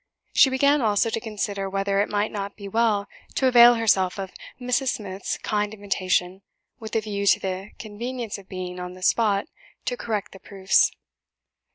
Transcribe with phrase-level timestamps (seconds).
[0.33, 3.05] She began, also, to consider whether it might not be well
[3.35, 4.87] to avail herself of Mrs.
[4.87, 6.41] Smith's kind invitation,
[6.79, 9.45] with a view to the convenience of being on the spot
[9.85, 10.89] to correct the proofs.